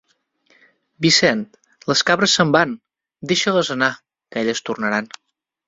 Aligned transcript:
Vicent, 1.05 1.43
les 1.91 2.01
cabres 2.11 2.35
se’n 2.39 2.55
van! 2.57 2.75
Deixa-les 3.33 3.73
anar, 3.79 3.93
que 4.33 4.43
elles 4.45 4.67
tornaran. 4.73 5.15